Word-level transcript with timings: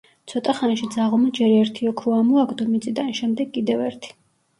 ცოტა 0.31 0.53
ხანში 0.59 0.87
ძაღლმა 0.93 1.27
ჯერ 1.39 1.53
ერთი 1.57 1.89
ოქრო 1.89 2.13
ამოაგდო 2.21 2.67
მიწიდან, 2.71 3.13
შემდეგ 3.21 3.53
კიდევ 3.59 3.85
ერთი. 3.91 4.11